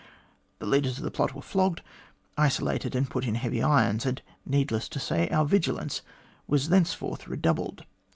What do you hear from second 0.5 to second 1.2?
The ringleaders of the